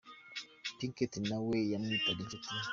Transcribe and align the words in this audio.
Pinket 0.77 1.13
na 1.29 1.37
we 1.47 1.57
yamwitaga 1.71 2.19
inshuti 2.23 2.49
ye. 2.59 2.67